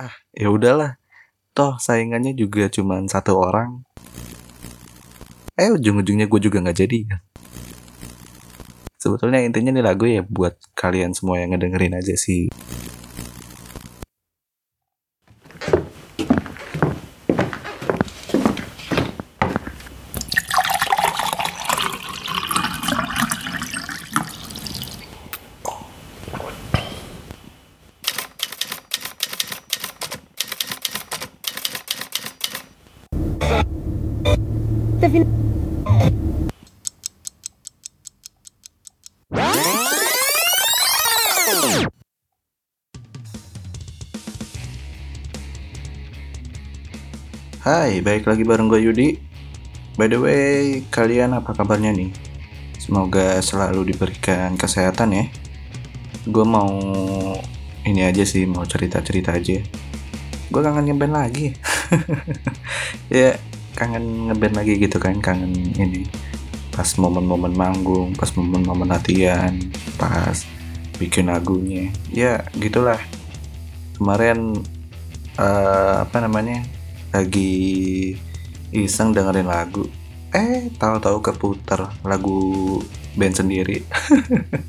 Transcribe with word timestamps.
ah 0.00 0.14
ya 0.32 0.48
udahlah. 0.48 0.96
Toh 1.52 1.76
saingannya 1.76 2.32
juga 2.32 2.72
cuma 2.72 3.04
satu 3.04 3.36
orang. 3.36 3.84
Eh 5.60 5.68
ujung-ujungnya 5.76 6.24
gue 6.24 6.40
juga 6.40 6.64
nggak 6.64 6.78
jadi. 6.80 6.98
Kan 7.04 7.20
sebetulnya 9.00 9.40
intinya 9.40 9.72
nih 9.72 9.84
lagu 9.84 10.04
ya 10.04 10.20
buat 10.20 10.60
kalian 10.76 11.16
semua 11.16 11.40
yang 11.40 11.56
ngedengerin 11.56 11.96
aja 11.96 12.12
sih 12.20 12.52
Hai, 35.10 35.18
baik 48.06 48.30
lagi 48.30 48.46
bareng 48.46 48.70
gue 48.70 48.78
Yudi. 48.86 49.18
By 49.98 50.06
the 50.06 50.22
way, 50.22 50.86
kalian 50.94 51.34
apa 51.34 51.58
kabarnya 51.58 51.90
nih? 51.90 52.14
Semoga 52.78 53.42
selalu 53.42 53.90
diberikan 53.90 54.54
kesehatan 54.54 55.10
ya. 55.10 55.26
Gue 56.30 56.46
mau 56.46 56.70
ini 57.82 58.06
aja 58.06 58.22
sih, 58.22 58.46
mau 58.46 58.62
cerita-cerita 58.62 59.34
aja. 59.34 59.58
Gue 60.54 60.60
kangen 60.62 60.94
ngeband 60.94 61.18
lagi. 61.18 61.50
ya, 63.10 63.34
kangen 63.80 64.28
ngeband 64.28 64.60
lagi 64.60 64.76
gitu 64.76 65.00
kan, 65.00 65.16
kangen 65.24 65.56
ini. 65.56 66.04
Pas 66.68 66.92
momen-momen 67.00 67.56
manggung, 67.56 68.12
pas 68.12 68.28
momen-momen 68.36 68.92
latihan, 68.92 69.56
pas 69.96 70.36
bikin 71.00 71.32
lagunya. 71.32 71.88
Ya, 72.12 72.44
gitulah. 72.60 73.00
Kemarin 73.96 74.60
uh, 75.40 76.04
apa 76.04 76.20
namanya? 76.20 76.60
lagi 77.10 78.14
iseng 78.70 79.10
dengerin 79.10 79.50
lagu 79.50 79.82
eh 80.30 80.70
tahu-tahu 80.78 81.18
keputar 81.18 81.90
lagu 82.06 82.78
band 83.18 83.34
sendiri 83.34 83.82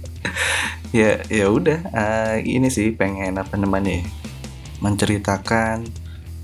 ya 0.97 1.21
ya 1.29 1.45
udah 1.53 1.79
uh, 1.93 2.35
ini 2.41 2.73
sih 2.73 2.97
pengen 2.97 3.37
apa 3.37 3.53
namanya 3.61 4.01
ya, 4.01 4.05
menceritakan 4.81 5.85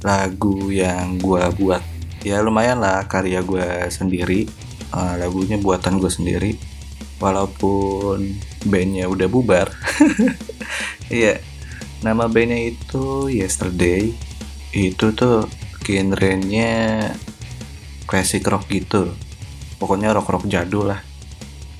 lagu 0.06 0.70
yang 0.70 1.18
gue 1.18 1.42
buat 1.58 1.82
ya 2.26 2.42
lumayan 2.42 2.82
lah 2.82 3.06
karya 3.06 3.44
gue 3.44 3.90
sendiri. 3.92 4.50
Uh, 4.94 5.20
lagunya 5.20 5.60
buatan 5.60 6.00
gue 6.00 6.12
sendiri. 6.12 6.52
Walaupun 7.18 8.38
bandnya 8.66 9.10
udah 9.10 9.28
bubar. 9.30 9.70
Iya. 11.08 11.40
Nama 12.04 12.28
bandnya 12.28 12.68
itu 12.68 13.32
Yesterday. 13.32 14.12
Itu 14.76 15.16
tuh 15.16 15.48
genrenya 15.88 17.00
classic 18.04 18.44
rock 18.44 18.68
gitu. 18.68 19.16
Pokoknya 19.80 20.12
rock 20.12 20.28
rock 20.28 20.44
jadul 20.52 20.92
lah. 20.92 21.00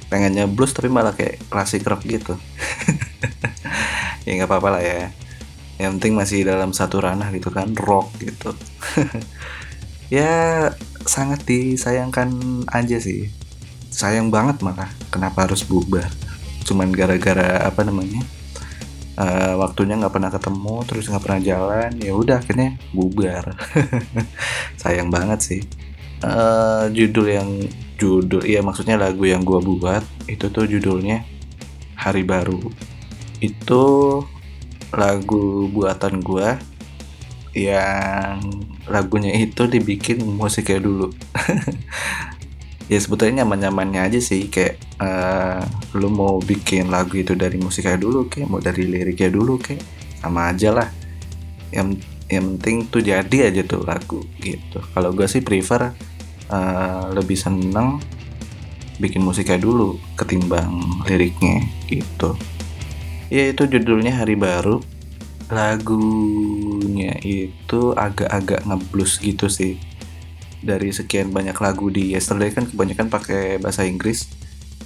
Pengennya 0.08 0.48
blues 0.48 0.72
tapi 0.72 0.88
malah 0.88 1.12
kayak 1.12 1.44
classic 1.52 1.84
rock 1.84 2.08
gitu. 2.08 2.36
Ya 4.28 4.36
nggak 4.36 4.52
apa-apa 4.52 4.80
lah 4.80 4.84
ya. 4.84 5.12
Yang 5.80 5.92
penting 6.00 6.14
masih 6.20 6.44
dalam 6.44 6.76
satu 6.76 7.00
ranah 7.00 7.32
gitu 7.32 7.48
kan 7.48 7.72
rock 7.76 8.12
gitu 8.20 8.52
ya 10.08 10.70
sangat 11.04 11.44
disayangkan 11.48 12.64
aja 12.72 12.98
sih. 13.00 13.32
Sayang 13.92 14.30
banget 14.30 14.62
malah 14.62 14.92
kenapa 15.10 15.50
harus 15.50 15.66
bubar 15.66 16.08
cuman 16.68 16.92
gara-gara 16.92 17.64
apa 17.64 17.80
namanya 17.88 18.28
uh, 19.16 19.56
waktunya 19.64 19.96
nggak 19.96 20.12
pernah 20.12 20.28
ketemu 20.28 20.76
terus 20.84 21.08
nggak 21.08 21.24
pernah 21.24 21.42
jalan 21.42 21.92
ya 21.98 22.12
udah 22.14 22.38
akhirnya 22.40 22.78
bubar. 22.94 23.56
Sayang 24.82 25.10
banget 25.10 25.40
sih. 25.42 25.62
Uh, 26.18 26.90
judul 26.92 27.30
yang 27.30 27.50
judul 27.98 28.42
iya 28.42 28.66
maksudnya 28.66 28.98
lagu 28.98 29.22
yang 29.26 29.46
gue 29.46 29.62
buat 29.62 30.02
itu 30.30 30.50
tuh 30.52 30.70
judulnya 30.70 31.26
hari 31.98 32.22
baru. 32.28 32.62
Itu 33.42 33.84
lagu 34.94 35.68
buatan 35.70 36.22
gue 36.22 36.77
yang 37.58 38.38
lagunya 38.86 39.34
itu 39.34 39.66
dibikin 39.66 40.22
musiknya 40.22 40.78
dulu. 40.78 41.10
Ya 42.88 43.04
sebetulnya 43.04 43.44
nyaman-nyamannya 43.44 44.00
aja 44.00 44.20
sih 44.24 44.48
kayak 44.48 44.80
uh, 45.04 45.60
lu 45.92 46.08
mau 46.08 46.40
bikin 46.40 46.88
lagu 46.88 47.20
itu 47.20 47.36
dari 47.36 47.60
musiknya 47.60 48.00
dulu 48.00 48.32
kayak 48.32 48.48
mau 48.48 48.64
dari 48.64 48.88
liriknya 48.88 49.28
dulu 49.28 49.60
kayak 49.60 49.84
sama 50.24 50.56
aja 50.56 50.72
lah. 50.72 50.88
Yang 51.76 52.00
yang 52.32 52.56
penting 52.56 52.88
tuh 52.88 53.04
jadi 53.04 53.52
aja 53.52 53.68
tuh 53.68 53.84
lagu 53.84 54.24
gitu. 54.40 54.80
Kalau 54.96 55.12
gue 55.12 55.28
sih 55.28 55.44
prefer 55.44 55.92
uh, 56.48 57.12
lebih 57.12 57.36
seneng 57.36 58.00
bikin 59.04 59.20
musiknya 59.20 59.60
dulu 59.60 60.00
ketimbang 60.16 61.04
liriknya 61.12 61.68
gitu. 61.92 62.40
Ya 63.28 63.52
itu 63.52 63.68
judulnya 63.68 64.16
hari 64.16 64.40
baru 64.40 64.80
lagunya 65.48 67.16
itu 67.24 67.96
agak-agak 67.96 68.68
ngeblues 68.68 69.20
gitu 69.24 69.48
sih. 69.48 69.80
Dari 70.60 70.92
sekian 70.92 71.32
banyak 71.32 71.56
lagu 71.56 71.88
di 71.88 72.12
Yesterday 72.12 72.52
kan 72.52 72.68
kebanyakan 72.68 73.08
pakai 73.08 73.62
bahasa 73.62 73.88
Inggris. 73.88 74.28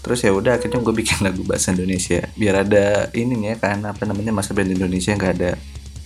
Terus 0.01 0.25
ya 0.25 0.33
udah 0.33 0.57
akhirnya 0.57 0.81
gue 0.81 0.93
bikin 0.93 1.21
lagu 1.27 1.41
bahasa 1.41 1.73
Indonesia. 1.73 2.29
Biar 2.37 2.65
ada 2.65 3.09
ini 3.17 3.49
ya 3.49 3.55
kan 3.57 3.81
apa 3.85 4.05
namanya 4.05 4.33
masa 4.33 4.53
band 4.53 4.73
Indonesia 4.73 5.13
nggak 5.17 5.33
ada 5.41 5.51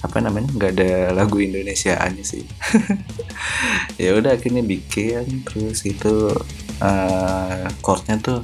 apa 0.05 0.21
namanya 0.21 0.53
nggak 0.53 0.71
ada 0.77 0.91
lagu 1.11 1.41
Indonesia 1.43 1.99
aja 1.99 2.23
sih. 2.23 2.45
Ya 3.95 4.11
udah 4.15 4.35
akhirnya 4.35 4.63
bikin. 4.63 5.43
Terus 5.47 5.83
itu 5.87 6.31
uh, 6.83 7.63
chordnya 7.79 8.19
tuh 8.19 8.43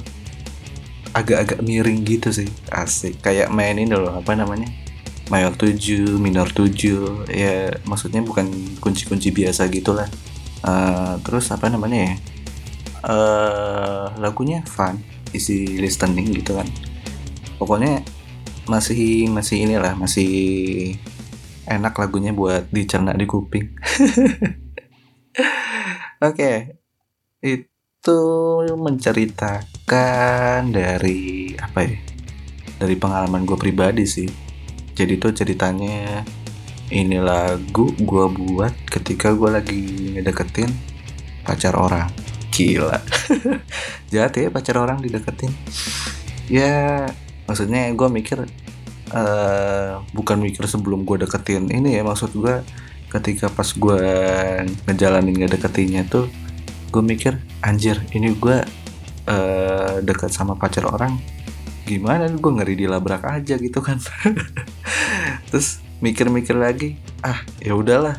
agak-agak 1.12 1.60
miring 1.60 2.04
gitu 2.04 2.32
sih. 2.32 2.48
Asik. 2.72 3.20
Kayak 3.20 3.52
main 3.52 3.76
ini 3.76 3.92
loh 3.92 4.16
apa 4.16 4.32
namanya 4.32 4.82
mayor 5.32 5.56
7 5.56 6.20
minor 6.20 6.52
7 6.52 7.24
ya 7.32 7.72
maksudnya 7.88 8.20
bukan 8.20 8.52
kunci-kunci 8.84 9.32
biasa 9.32 9.72
gitulah. 9.72 10.12
Uh, 10.60 11.16
terus 11.24 11.48
apa 11.48 11.72
namanya 11.72 12.12
ya? 12.12 12.14
Uh, 13.02 14.04
lagunya 14.20 14.60
fun 14.68 15.00
isi 15.32 15.80
listening 15.80 16.28
gitu 16.36 16.60
kan. 16.60 16.68
Pokoknya 17.56 18.04
masih 18.68 19.32
masih 19.32 19.64
inilah 19.64 19.96
masih 19.96 20.28
enak 21.64 21.96
lagunya 21.96 22.36
buat 22.36 22.68
dicerna 22.68 23.16
di 23.16 23.24
kuping. 23.24 23.72
Oke 26.22 26.36
okay. 26.36 26.56
itu 27.40 28.20
menceritakan 28.76 30.70
dari 30.70 31.56
apa 31.56 31.88
ya 31.88 31.96
dari 32.76 32.94
pengalaman 33.00 33.48
gue 33.48 33.58
pribadi 33.58 34.04
sih 34.06 34.51
jadi 34.92 35.16
tuh 35.16 35.32
ceritanya 35.32 36.24
ini 36.92 37.16
lagu 37.16 37.88
gue 37.96 38.26
buat 38.28 38.74
ketika 38.92 39.32
gue 39.32 39.48
lagi 39.48 39.80
ngedeketin 40.12 40.68
pacar 41.42 41.72
orang. 41.74 42.12
Gila. 42.52 43.00
Jahat 44.12 44.36
ya 44.36 44.52
pacar 44.52 44.76
orang 44.76 45.00
dideketin. 45.00 45.48
Ya 46.52 47.08
maksudnya 47.48 47.88
gue 47.96 48.08
mikir 48.12 48.44
uh, 49.16 50.04
bukan 50.12 50.36
mikir 50.44 50.68
sebelum 50.68 51.08
gue 51.08 51.24
deketin. 51.24 51.72
Ini 51.72 52.00
ya 52.00 52.02
maksud 52.04 52.36
gue 52.36 52.60
ketika 53.08 53.48
pas 53.52 53.68
gue 53.72 54.00
ngejalanin 54.88 55.36
ngedeketinnya 55.36 56.08
tuh 56.08 56.32
gue 56.92 57.02
mikir 57.04 57.40
anjir 57.60 58.00
ini 58.16 58.32
gue 58.36 58.56
uh, 59.28 59.94
dekat 60.00 60.32
sama 60.32 60.56
pacar 60.56 60.88
orang 60.88 61.20
gimana? 61.98 62.28
Gue 62.32 62.52
ngeri 62.56 62.74
dilabrak 62.74 63.24
aja 63.28 63.54
gitu 63.60 63.80
kan. 63.84 64.00
Terus 65.52 65.82
mikir-mikir 66.00 66.56
lagi 66.56 66.98
ah 67.20 67.40
ya 67.60 67.76
udahlah. 67.76 68.18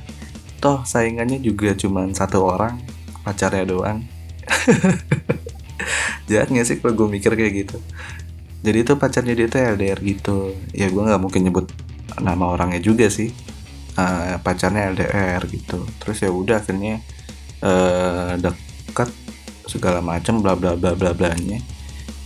Toh 0.62 0.86
saingannya 0.88 1.44
juga 1.44 1.76
cuma 1.76 2.08
satu 2.14 2.46
orang 2.46 2.80
pacarnya 3.26 3.66
doang. 3.68 4.06
Jahat 6.32 6.54
gak 6.54 6.68
sih 6.68 6.80
kalau 6.80 6.94
gue 6.96 7.08
mikir 7.20 7.36
kayak 7.36 7.54
gitu? 7.68 7.78
Jadi 8.64 8.78
itu 8.88 8.94
pacarnya 8.96 9.34
dia 9.36 9.48
tuh 9.52 9.60
LDR 9.60 10.00
gitu. 10.00 10.56
Ya 10.72 10.88
gue 10.88 11.04
nggak 11.04 11.20
mungkin 11.20 11.44
nyebut 11.44 11.68
nama 12.22 12.56
orangnya 12.56 12.80
juga 12.80 13.12
sih. 13.12 13.36
Uh, 14.00 14.40
pacarnya 14.40 14.96
LDR 14.96 15.44
gitu. 15.52 15.84
Terus 16.00 16.18
ya 16.24 16.32
udah 16.32 16.64
akhirnya 16.64 17.04
uh, 17.60 18.40
dekat 18.40 19.12
segala 19.68 20.00
macam 20.00 20.44
bla 20.44 20.56
bla 20.56 20.76
bla 20.76 20.96
bla 20.96 21.16
bla 21.16 21.32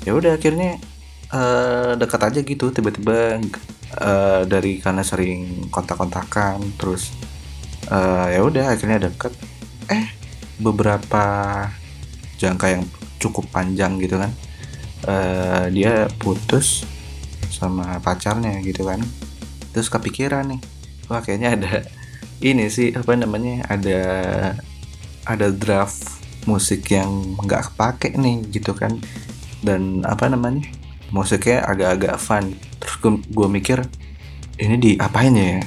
ya 0.07 0.15
udah 0.15 0.39
akhirnya 0.39 0.79
uh, 1.33 1.93
dekat 1.97 2.21
aja 2.23 2.39
gitu 2.43 2.71
tiba-tiba 2.71 3.41
uh, 3.99 4.41
dari 4.47 4.79
karena 4.79 5.03
sering 5.03 5.67
kontak-kontakan 5.71 6.75
terus 6.75 7.11
uh, 7.91 8.27
ya 8.31 8.43
udah 8.43 8.75
akhirnya 8.75 9.09
deket. 9.09 9.33
Eh 9.87 10.07
beberapa 10.57 11.23
jangka 12.37 12.67
yang 12.73 12.83
cukup 13.17 13.49
panjang 13.49 13.97
gitu 13.97 14.17
kan 14.17 14.29
uh, 15.09 15.65
dia 15.73 16.05
putus 16.21 16.85
sama 17.49 17.97
pacarnya 18.01 18.61
gitu 18.61 18.85
kan. 18.85 19.01
Terus 19.73 19.89
kepikiran 19.89 20.53
nih 20.53 20.61
wah 21.07 21.23
kayaknya 21.23 21.49
ada 21.55 21.73
ini 22.43 22.69
sih 22.69 22.93
apa 22.93 23.17
namanya 23.17 23.65
ada 23.65 24.01
ada 25.25 25.47
draft 25.49 26.21
musik 26.45 26.87
yang 26.93 27.35
nggak 27.41 27.73
kepake 27.73 28.15
nih 28.17 28.45
gitu 28.53 28.73
kan. 28.77 28.97
Dan 29.57 30.05
apa 30.05 30.29
namanya 30.29 30.69
musiknya 31.11 31.63
agak-agak 31.63 32.15
fun. 32.19 32.55
Terus 32.79 32.95
gue 33.27 33.47
mikir 33.47 33.83
ini 34.59 34.75
di 34.79 34.91
apain 34.99 35.33
ya? 35.35 35.61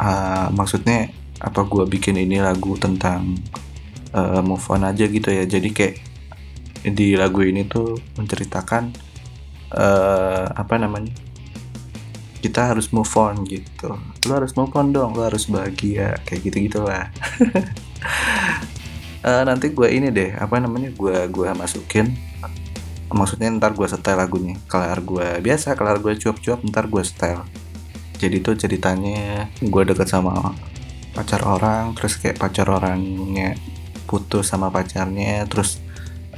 Uh, 0.00 0.48
maksudnya 0.56 1.12
apa 1.40 1.64
gue 1.68 1.84
bikin 1.84 2.16
ini 2.16 2.40
lagu 2.40 2.76
tentang 2.80 3.36
uh, 4.16 4.40
move 4.40 4.64
on 4.72 4.86
aja 4.88 5.04
gitu 5.04 5.28
ya? 5.28 5.44
Jadi 5.44 5.68
kayak 5.72 5.94
di 6.80 7.12
lagu 7.12 7.44
ini 7.44 7.68
tuh 7.68 8.00
menceritakan 8.16 8.92
uh, 9.76 10.46
apa 10.56 10.74
namanya? 10.80 11.12
Kita 12.40 12.72
harus 12.72 12.88
move 12.88 13.12
on 13.20 13.44
gitu. 13.44 14.00
Lo 14.24 14.32
harus 14.32 14.56
move 14.56 14.72
on 14.72 14.96
dong 14.96 15.12
lo 15.12 15.28
harus 15.28 15.44
bahagia. 15.44 16.16
Kayak 16.24 16.40
gitu 16.48 16.56
gitulah 16.72 17.12
uh, 19.20 19.42
nanti 19.48 19.68
gue 19.76 19.88
ini 19.92 20.08
deh 20.08 20.32
apa 20.40 20.56
namanya? 20.56 20.88
Gue 20.96 21.28
gua 21.28 21.52
masukin 21.52 22.16
maksudnya 23.10 23.50
ntar 23.58 23.74
gue 23.74 23.86
setel 23.86 24.18
lagunya. 24.18 24.56
Kelar 24.70 25.00
gue 25.02 25.28
biasa 25.42 25.74
kelar 25.78 25.98
gue 25.98 26.14
cuap-cuap 26.16 26.62
ntar 26.70 26.86
gue 26.86 27.02
setel. 27.02 27.42
Jadi 28.20 28.36
tuh 28.44 28.54
ceritanya 28.56 29.48
gue 29.58 29.82
deket 29.84 30.08
sama 30.08 30.54
pacar 31.10 31.42
orang 31.42 31.92
terus 31.98 32.16
kayak 32.16 32.38
pacar 32.38 32.70
orangnya 32.70 33.58
putus 34.06 34.46
sama 34.46 34.70
pacarnya 34.70 35.42
terus 35.50 35.82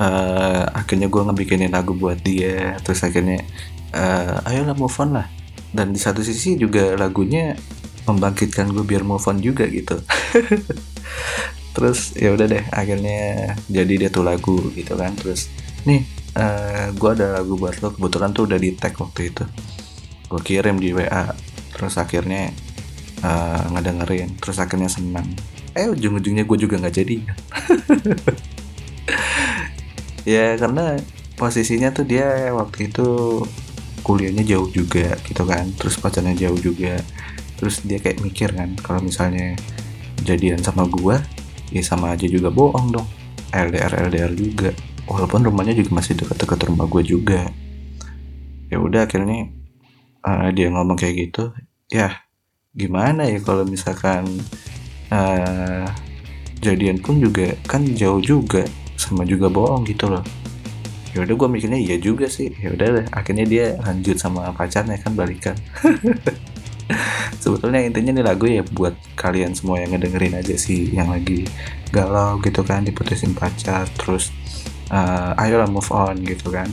uh, 0.00 0.64
akhirnya 0.72 1.12
gue 1.12 1.22
ngebikinin 1.28 1.72
lagu 1.72 1.92
buat 1.92 2.16
dia 2.24 2.80
terus 2.80 3.04
akhirnya 3.04 3.44
uh, 3.92 4.48
ayolah 4.48 4.76
move 4.76 4.96
on 5.00 5.20
lah. 5.20 5.28
Dan 5.72 5.96
di 5.96 6.00
satu 6.00 6.20
sisi 6.20 6.60
juga 6.60 6.92
lagunya 7.00 7.56
membangkitkan 8.04 8.72
gue 8.72 8.84
biar 8.84 9.06
move 9.06 9.25
on 9.25 9.40
juga 9.40 9.64
gitu. 9.68 9.96
Terus 11.76 12.12
ya 12.12 12.36
udah 12.36 12.44
deh 12.44 12.64
akhirnya 12.68 13.56
jadi 13.72 14.06
dia 14.06 14.10
tuh 14.12 14.20
lagu 14.26 14.68
gitu 14.76 14.92
kan. 14.98 15.16
Terus 15.16 15.48
nih 15.88 16.04
uh, 16.37 16.43
eh, 16.43 16.87
gue 16.94 17.11
ada 17.12 17.40
lagu 17.40 17.56
buat 17.56 17.81
lo 17.81 17.93
kebetulan 17.93 18.31
tuh 18.32 18.49
udah 18.49 18.58
di 18.58 18.70
tag 18.76 18.96
waktu 18.96 19.32
itu. 19.32 19.44
Gue 20.29 20.40
kirim 20.40 20.81
di 20.81 20.96
WA 20.96 21.32
terus 21.73 21.96
akhirnya 21.96 22.52
uh, 23.25 23.64
ngedengerin 23.73 24.37
terus 24.38 24.61
akhirnya 24.61 24.93
senang 24.93 25.25
eh 25.73 25.88
ujung-ujungnya 25.88 26.44
gue 26.44 26.58
juga 26.61 26.81
nggak 26.81 26.96
jadi. 26.96 27.17
Ya 30.23 30.55
karena 30.55 31.02
posisinya 31.34 31.90
tuh 31.90 32.06
dia 32.06 32.55
waktu 32.55 32.94
itu 32.94 33.43
kuliahnya 34.06 34.46
jauh 34.46 34.70
juga 34.70 35.19
gitu 35.26 35.43
kan 35.43 35.67
terus 35.75 35.99
pacarnya 35.99 36.35
jauh 36.46 36.58
juga. 36.58 37.02
Terus 37.58 37.82
dia 37.82 37.99
kayak 37.99 38.23
mikir 38.23 38.55
kan 38.55 38.78
kalau 38.78 39.02
misalnya 39.02 39.58
jadian 40.23 40.62
sama 40.62 40.87
gua 40.87 41.19
ya 41.75 41.82
sama 41.82 42.14
aja 42.14 42.26
juga 42.31 42.55
bohong 42.55 42.94
dong. 42.94 43.08
LDR 43.50 44.08
LDR 44.08 44.32
juga 44.38 44.70
walaupun 45.12 45.44
rumahnya 45.44 45.76
juga 45.76 46.00
masih 46.00 46.17
dekat-dekat 46.17 46.73
rumah 46.73 46.88
gue 46.88 47.03
juga. 47.05 47.53
Ya 48.73 48.81
udah 48.81 49.05
akhirnya 49.05 49.53
uh, 50.25 50.49
dia 50.49 50.73
ngomong 50.73 50.97
kayak 50.97 51.29
gitu 51.29 51.53
ya 51.93 52.25
gimana 52.73 53.29
ya 53.29 53.37
kalau 53.44 53.69
misalkan 53.69 54.25
uh, 55.12 55.85
jadian 56.64 56.97
pun 57.05 57.20
juga 57.20 57.53
kan 57.69 57.85
jauh 57.93 58.25
juga 58.25 58.64
sama 58.97 59.29
juga 59.29 59.53
bohong 59.53 59.85
gitu 59.85 60.09
loh. 60.09 60.25
Ya 61.12 61.29
udah 61.29 61.35
gue 61.37 61.49
mikirnya 61.53 61.76
iya 61.76 62.00
juga 62.00 62.25
sih. 62.32 62.49
Ya 62.56 62.73
udah 62.73 63.05
akhirnya 63.12 63.44
dia 63.44 63.67
lanjut 63.85 64.17
sama 64.17 64.49
pacarnya 64.56 64.97
kan 64.97 65.12
balikan. 65.12 65.53
Sebetulnya 67.43 67.85
intinya 67.85 68.17
nih 68.17 68.25
lagu 68.25 68.49
ya 68.49 68.64
buat 68.64 68.97
kalian 69.20 69.53
semua 69.53 69.85
yang 69.85 69.93
ngedengerin 69.93 70.41
aja 70.41 70.56
sih 70.56 70.88
yang 70.94 71.12
lagi 71.12 71.44
galau 71.93 72.41
gitu 72.41 72.64
kan 72.64 72.87
diputusin 72.87 73.37
pacar 73.37 73.85
terus 74.00 74.32
uh, 74.92 75.32
ayolah 75.40 75.66
move 75.66 75.88
on 75.90 76.20
gitu 76.22 76.52
kan. 76.52 76.68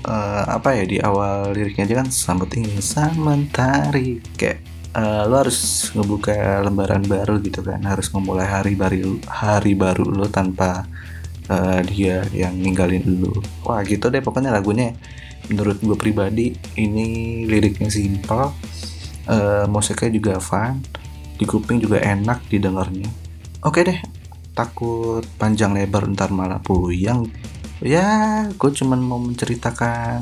Uh, 0.00 0.48
apa 0.48 0.80
ya 0.80 0.84
di 0.88 0.96
awal 0.98 1.52
liriknya 1.52 1.84
aja 1.86 1.94
kan 2.02 2.08
sambut 2.10 2.50
insan 2.58 3.14
mentari. 3.16 4.18
Kayak 4.34 4.66
uh, 4.98 5.24
lo 5.30 5.46
harus 5.46 5.90
ngebuka 5.94 6.66
lembaran 6.66 7.06
baru 7.06 7.38
gitu 7.40 7.62
kan 7.62 7.80
harus 7.86 8.10
memulai 8.10 8.48
hari 8.48 8.74
baru 8.74 9.22
hari 9.28 9.78
baru 9.78 10.04
lo 10.08 10.26
tanpa 10.26 10.88
uh, 11.46 11.80
dia 11.86 12.26
yang 12.34 12.58
ninggalin 12.58 13.06
lu 13.06 13.32
wah 13.62 13.80
gitu 13.86 14.10
deh 14.10 14.20
pokoknya 14.20 14.50
lagunya. 14.50 14.92
Menurut 15.50 15.82
gue 15.82 15.98
pribadi 15.98 16.54
ini 16.78 17.42
liriknya 17.42 17.90
simpel 17.90 18.54
uh, 19.26 19.66
musiknya 19.66 20.10
juga 20.14 20.34
fun 20.38 20.78
di 21.34 21.44
kuping 21.48 21.82
juga 21.82 21.98
enak 21.98 22.46
didengarnya. 22.46 23.10
Oke 23.66 23.82
deh 23.82 23.98
takut 24.54 25.24
panjang 25.38 25.74
lebar 25.74 26.06
ntar 26.12 26.30
malah 26.30 26.60
puyang 26.62 27.26
ya 27.80 28.44
gue 28.52 28.70
cuman 28.76 29.00
mau 29.00 29.16
menceritakan 29.16 30.20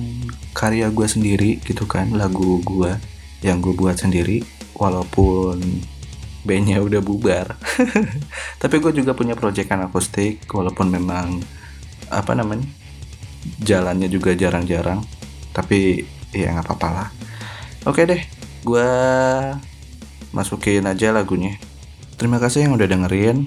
karya 0.54 0.94
gue 0.94 1.06
sendiri 1.10 1.50
gitu 1.66 1.90
kan 1.90 2.14
lagu 2.14 2.62
gue 2.62 2.94
yang 3.42 3.58
gue 3.58 3.74
buat 3.74 3.98
sendiri 3.98 4.42
walaupun 4.78 5.58
bandnya 6.46 6.80
udah 6.80 7.02
bubar. 7.02 7.58
Tapi 8.62 8.76
gue 8.78 8.92
juga 9.02 9.12
punya 9.12 9.34
proyekan 9.34 9.84
akustik 9.84 10.46
walaupun 10.48 10.88
memang 10.88 11.42
apa 12.08 12.32
namanya 12.32 12.64
jalannya 13.60 14.08
juga 14.08 14.32
jarang-jarang 14.32 15.04
tapi 15.52 16.08
ya 16.32 16.56
nggak 16.56 16.64
apa-apa 16.64 16.88
lah. 16.88 17.08
Oke 17.84 18.08
deh 18.08 18.22
gue 18.64 18.90
masukin 20.32 20.86
aja 20.88 21.12
lagunya. 21.12 21.60
Terima 22.18 22.40
kasih 22.42 22.66
yang 22.66 22.74
udah 22.74 22.88
dengerin 22.88 23.46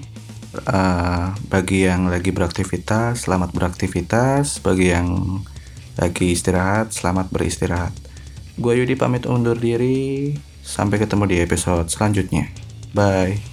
uh, 0.68 1.32
bagi 1.48 1.88
yang 1.88 2.08
lagi 2.08 2.30
beraktivitas 2.30 3.24
selamat 3.24 3.52
beraktivitas. 3.56 4.60
Bagi 4.60 4.92
yang 4.92 5.40
lagi 5.96 6.32
istirahat 6.32 6.92
selamat 6.92 7.28
beristirahat. 7.28 7.92
Gue 8.56 8.80
Yudi 8.80 8.96
pamit 8.96 9.24
undur 9.24 9.56
diri. 9.56 10.36
Sampai 10.62 11.02
ketemu 11.02 11.24
di 11.26 11.36
episode 11.42 11.90
selanjutnya. 11.90 12.48
Bye. 12.94 13.51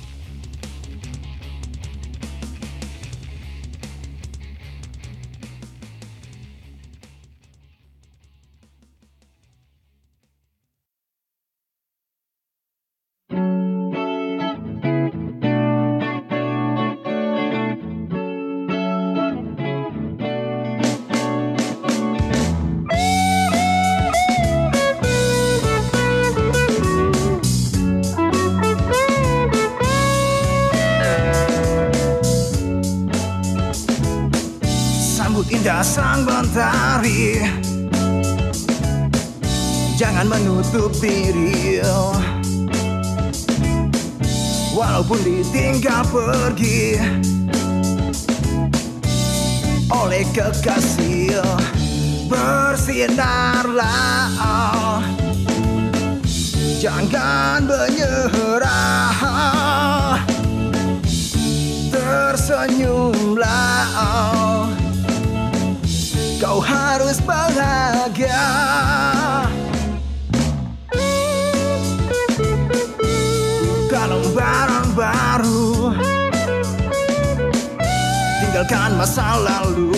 Sang 35.79 36.27
mentari 36.27 37.39
Jangan 39.95 40.27
menutup 40.27 40.91
diri 40.99 41.79
Walaupun 44.75 45.23
ditinggal 45.23 46.03
pergi. 46.07 46.95
Oleh 49.91 50.23
kekasih 50.35 51.41
Bersinarlah 52.27 54.27
Jangan 56.79 57.67
menyerah 57.67 59.11
Tersenyumlah 61.91 64.78
Kau 66.39 66.63
harus 66.63 67.19
bahagia. 67.27 68.47
Buka 73.59 74.03
lembaran 74.07 74.87
baru 74.95 75.91
Tinggalkan 78.39 78.95
masa 78.95 79.35
lalu. 79.35 79.91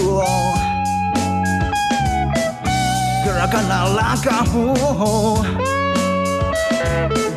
Gerakanlah 3.21 3.93
langkahmu. 3.93 4.74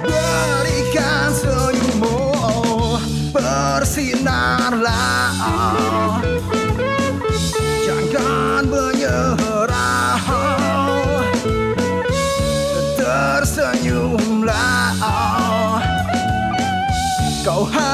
Berikan 0.00 1.28
senyummu. 1.36 2.16
Bersinarlah 3.36 5.28
Kau 17.72 17.93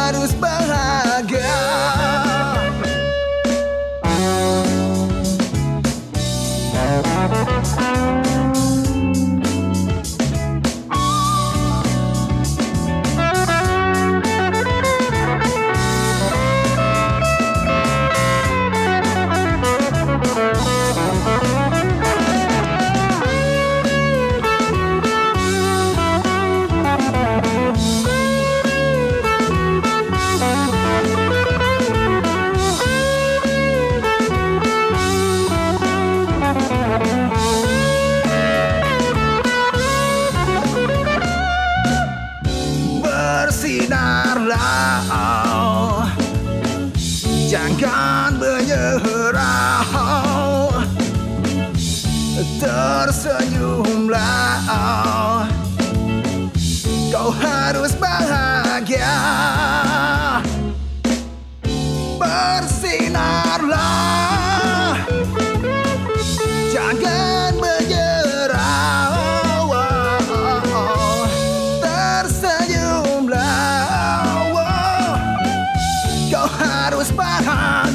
Tersenyumlah 53.30 54.58
Kau 57.14 57.30
harus 57.30 57.94
bahagia. 57.94 59.14
Jangan 66.74 67.54
menyerah. 67.54 69.14
Tersenyumlah. 71.78 73.46
Kau 76.34 76.50
harus 76.50 77.14
bahagia 77.14 77.89